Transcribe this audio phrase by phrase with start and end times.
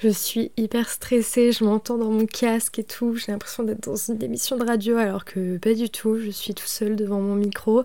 [0.00, 3.16] Je suis hyper stressée, je m'entends dans mon casque et tout.
[3.16, 6.20] J'ai l'impression d'être dans une émission de radio alors que pas du tout.
[6.20, 7.82] Je suis tout seule devant mon micro,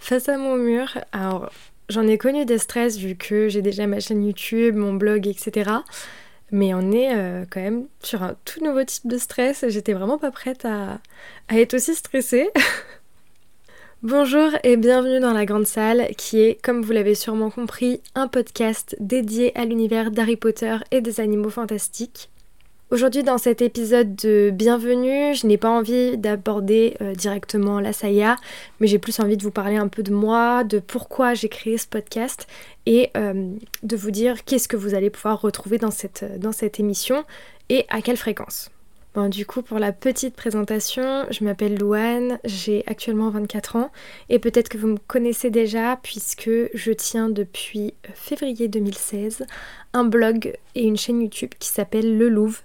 [0.00, 0.98] face à mon mur.
[1.12, 1.52] Alors,
[1.88, 5.70] j'en ai connu des stress vu que j'ai déjà ma chaîne YouTube, mon blog, etc.
[6.50, 9.64] Mais on est euh, quand même sur un tout nouveau type de stress.
[9.68, 11.00] J'étais vraiment pas prête à,
[11.46, 12.50] à être aussi stressée.
[14.02, 18.26] Bonjour et bienvenue dans la grande salle qui est, comme vous l'avez sûrement compris, un
[18.26, 22.28] podcast dédié à l'univers d'Harry Potter et des animaux fantastiques.
[22.90, 28.38] Aujourd'hui dans cet épisode de Bienvenue, je n'ai pas envie d'aborder euh, directement la saga,
[28.80, 31.78] mais j'ai plus envie de vous parler un peu de moi, de pourquoi j'ai créé
[31.78, 32.48] ce podcast
[32.86, 33.52] et euh,
[33.84, 37.22] de vous dire qu'est-ce que vous allez pouvoir retrouver dans cette, dans cette émission
[37.68, 38.68] et à quelle fréquence.
[39.14, 43.90] Bon, du coup, pour la petite présentation, je m'appelle Louane, j'ai actuellement 24 ans
[44.30, 49.44] et peut-être que vous me connaissez déjà puisque je tiens depuis février 2016
[49.92, 52.60] un blog et une chaîne YouTube qui s'appelle Le Louvre.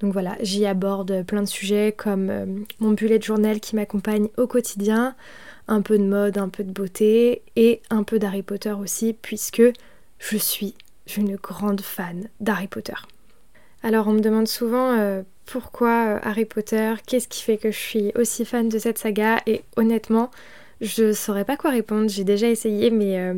[0.00, 2.46] Donc voilà, j'y aborde plein de sujets comme euh,
[2.80, 5.14] mon bullet journal qui m'accompagne au quotidien,
[5.68, 9.62] un peu de mode, un peu de beauté et un peu d'Harry Potter aussi puisque
[10.18, 10.74] je suis
[11.18, 12.94] une grande fan d'Harry Potter.
[13.82, 17.78] Alors on me demande souvent euh, pourquoi euh, Harry Potter, qu'est-ce qui fait que je
[17.78, 19.40] suis aussi fan de cette saga?
[19.46, 20.30] Et honnêtement
[20.80, 23.34] je saurais pas quoi répondre, j'ai déjà essayé mais euh,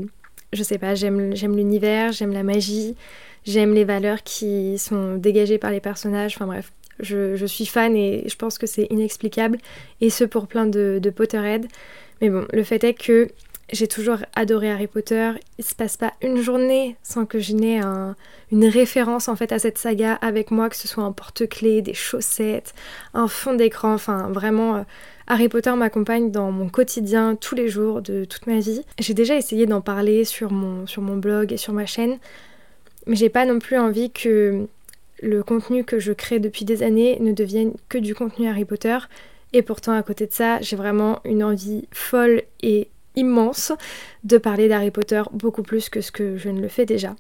[0.53, 2.97] je sais pas, j'aime l'univers, j'aime la magie,
[3.45, 8.25] j'aime les valeurs qui sont dégagées par les personnages, enfin bref, je, suis fan et
[8.27, 9.59] je pense que c'est inexplicable.
[10.01, 11.67] Et ce pour plein de, de Potterhead.
[12.21, 13.29] Mais bon, le fait est que
[13.73, 15.33] j'ai toujours adoré Harry Potter.
[15.59, 17.81] Il se passe pas une journée sans que je n'ai
[18.53, 21.95] une référence en fait à cette saga avec moi, que ce soit un porte-clés, des
[21.95, 22.75] chaussettes,
[23.15, 23.95] un fond d'écran.
[23.95, 24.83] Enfin, vraiment, euh,
[25.27, 28.83] Harry Potter m'accompagne dans mon quotidien tous les jours de toute ma vie.
[28.99, 32.19] J'ai déjà essayé d'en parler sur mon, sur mon blog et sur ma chaîne,
[33.07, 34.67] mais j'ai pas non plus envie que
[35.23, 38.99] le contenu que je crée depuis des années ne devienne que du contenu Harry Potter.
[39.55, 43.73] Et pourtant, à côté de ça, j'ai vraiment une envie folle et immense
[44.25, 47.17] de parler d'Harry Potter beaucoup plus que ce que je ne le fais déjà.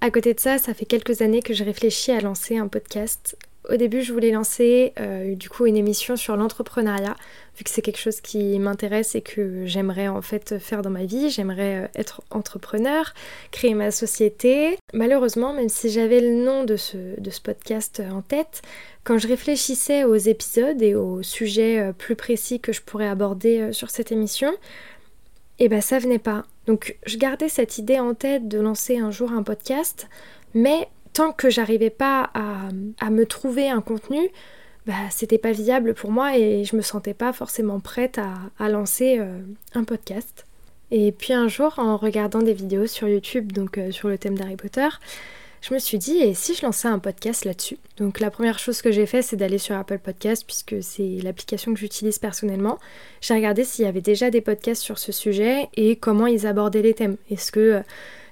[0.00, 3.36] À côté de ça, ça fait quelques années que je réfléchis à lancer un podcast.
[3.70, 7.16] Au début, je voulais lancer euh, du coup une émission sur l'entrepreneuriat,
[7.56, 11.06] vu que c'est quelque chose qui m'intéresse et que j'aimerais en fait faire dans ma
[11.06, 11.30] vie.
[11.30, 13.14] J'aimerais euh, être entrepreneur,
[13.52, 14.76] créer ma société.
[14.92, 18.60] Malheureusement, même si j'avais le nom de ce, de ce podcast en tête,
[19.02, 23.72] quand je réfléchissais aux épisodes et aux sujets euh, plus précis que je pourrais aborder
[23.72, 24.52] sur cette émission,
[25.58, 26.44] et ben ça venait pas.
[26.66, 30.08] Donc je gardais cette idée en tête de lancer un jour un podcast,
[30.54, 34.28] mais tant que j'arrivais pas à, me trouver un contenu,
[34.86, 38.18] bah c'était pas viable pour moi et je me sentais pas forcément prête
[38.58, 39.40] à, lancer euh,
[39.74, 40.46] un podcast.
[40.90, 44.36] Et puis un jour, en regardant des vidéos sur YouTube, donc euh, sur le thème
[44.36, 44.88] d'Harry Potter,
[45.64, 47.78] je me suis dit, et si je lançais un podcast là-dessus?
[47.96, 51.72] Donc la première chose que j'ai fait, c'est d'aller sur Apple Podcast, puisque c'est l'application
[51.72, 52.78] que j'utilise personnellement.
[53.22, 56.82] J'ai regardé s'il y avait déjà des podcasts sur ce sujet et comment ils abordaient
[56.82, 57.16] les thèmes.
[57.30, 57.80] Est-ce que euh,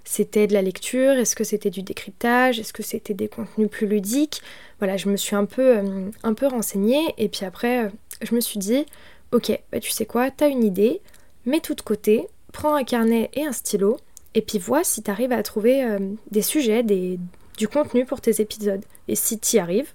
[0.05, 1.13] c'était de la lecture?
[1.13, 2.61] Est-ce que c'était du décryptage?
[2.61, 4.43] Est-ce que c'était des contenus plus ludiques?
[4.79, 7.15] Voilà, je me suis un peu, euh, un peu renseignée.
[7.17, 7.89] Et puis après, euh,
[8.21, 8.85] je me suis dit,
[9.33, 11.01] ok, bah tu sais quoi, t'as une idée,
[11.47, 13.97] mets tout de côté, prends un carnet et un stylo
[14.35, 15.99] et puis vois si tu arrives à trouver euh,
[16.31, 17.19] des sujets, des,
[17.59, 18.85] du contenu pour tes épisodes.
[19.09, 19.91] Et si tu y arrives,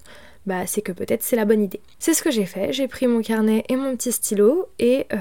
[0.46, 1.80] bah c'est que peut-être c'est la bonne idée.
[1.98, 5.16] C'est ce que j'ai fait, j'ai pris mon carnet et mon petit stylo et euh,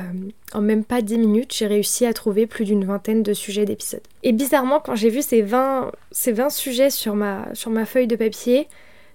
[0.54, 4.02] en même pas 10 minutes, j'ai réussi à trouver plus d'une vingtaine de sujets d'épisodes.
[4.24, 8.08] Et bizarrement, quand j'ai vu ces 20, ces 20 sujets sur ma, sur ma feuille
[8.08, 8.68] de papier,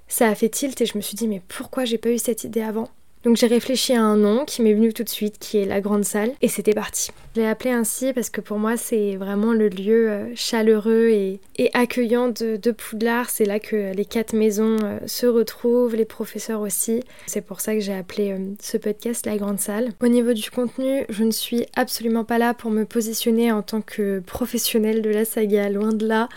[0.09, 2.45] ça a fait tilt et je me suis dit mais pourquoi j'ai pas eu cette
[2.45, 2.89] idée avant?
[3.25, 5.81] Donc j'ai réfléchi à un nom qui m'est venu tout de suite, qui est la
[5.81, 7.11] grande salle, et c'était parti.
[7.35, 11.41] Je l'ai appelé ainsi parce que pour moi c'est vraiment le lieu euh, chaleureux et,
[11.73, 13.31] accueillant de, Poudlard.
[13.31, 17.03] C'est là que les quatre maisons euh, se retrouvent, les professeurs aussi.
[17.27, 19.91] C'est pour ça que j'ai appelé euh, ce podcast la grande salle.
[20.03, 23.83] Au niveau du contenu, je ne suis absolument pas là pour me positionner en tant
[23.83, 26.29] que professionnelle de la saga, loin de là.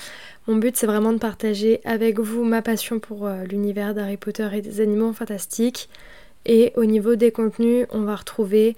[0.47, 4.61] Mon but, c'est vraiment de partager avec vous ma passion pour l'univers d'Harry Potter et
[4.61, 5.89] des animaux fantastiques.
[6.45, 8.75] Et au niveau des contenus, on va retrouver,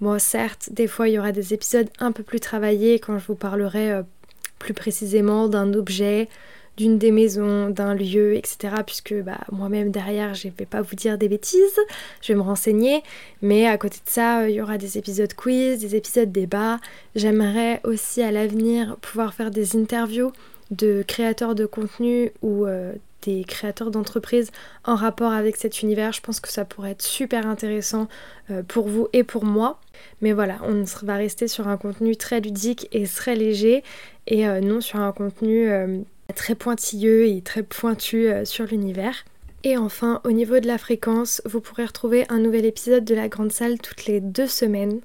[0.00, 3.26] bon certes, des fois il y aura des épisodes un peu plus travaillés quand je
[3.26, 4.02] vous parlerai euh,
[4.58, 6.28] plus précisément d'un objet,
[6.76, 8.76] d'une des maisons, d'un lieu, etc.
[8.84, 11.78] Puisque bah, moi-même derrière, je ne vais pas vous dire des bêtises,
[12.20, 13.02] je vais me renseigner.
[13.42, 16.80] Mais à côté de ça, il y aura des épisodes quiz, des épisodes débat.
[17.14, 20.32] J'aimerais aussi à l'avenir pouvoir faire des interviews
[20.70, 22.92] de créateurs de contenu ou euh,
[23.24, 24.50] des créateurs d'entreprises
[24.84, 26.12] en rapport avec cet univers.
[26.12, 28.08] Je pense que ça pourrait être super intéressant
[28.50, 29.80] euh, pour vous et pour moi.
[30.20, 33.82] Mais voilà, on va rester sur un contenu très ludique et très léger
[34.26, 35.68] et euh, non sur un contenu
[36.34, 39.24] très pointilleux et très pointu sur l'univers.
[39.64, 43.28] Et enfin, au niveau de la fréquence, vous pourrez retrouver un nouvel épisode de la
[43.28, 45.00] grande salle toutes les deux semaines,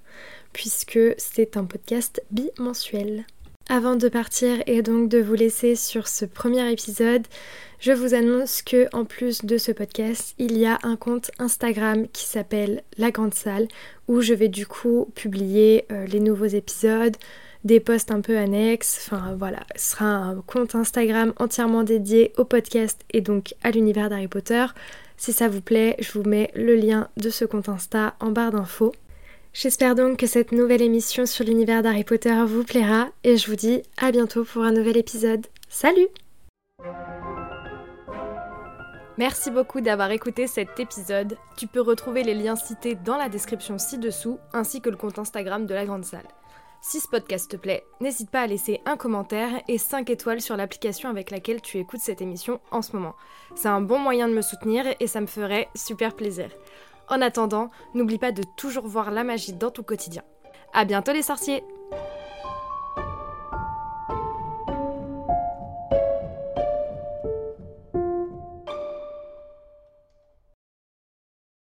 [0.52, 3.26] puisque c'est un podcast bimensuel.
[3.72, 7.28] Avant de partir et donc de vous laisser sur ce premier épisode,
[7.80, 12.08] je vous annonce que en plus de ce podcast, il y a un compte Instagram
[12.12, 13.68] qui s'appelle La Grande Salle
[14.08, 17.16] où je vais du coup publier euh, les nouveaux épisodes,
[17.64, 22.46] des posts un peu annexes, enfin voilà, ce sera un compte Instagram entièrement dédié au
[22.46, 24.66] podcast et donc à l'univers d'Harry Potter.
[25.16, 28.52] Si ça vous plaît, je vous mets le lien de ce compte Insta en barre
[28.52, 28.94] d'infos.
[29.54, 33.56] J'espère donc que cette nouvelle émission sur l'univers d'Harry Potter vous plaira et je vous
[33.56, 35.48] dis à bientôt pour un nouvel épisode.
[35.68, 36.08] Salut
[39.18, 41.36] Merci beaucoup d'avoir écouté cet épisode.
[41.58, 45.66] Tu peux retrouver les liens cités dans la description ci-dessous ainsi que le compte Instagram
[45.66, 46.28] de la Grande Salle.
[46.82, 50.56] Si ce podcast te plaît, n'hésite pas à laisser un commentaire et 5 étoiles sur
[50.56, 53.16] l'application avec laquelle tu écoutes cette émission en ce moment.
[53.56, 56.50] C'est un bon moyen de me soutenir et ça me ferait super plaisir.
[57.10, 60.22] En attendant, n'oublie pas de toujours voir la magie dans ton quotidien.
[60.74, 61.64] À bientôt les sorciers